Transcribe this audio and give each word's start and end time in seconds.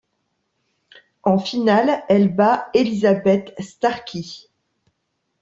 En 1.21 1.37
finale, 1.37 2.01
elle 2.09 2.33
bat 2.33 2.71
Elizabeth 2.73 3.53
Starkie. 3.59 4.49